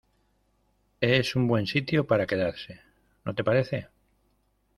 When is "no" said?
3.23-3.35